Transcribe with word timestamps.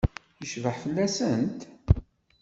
Yecbeḥ 0.41 0.75
fell-asent? 0.83 1.59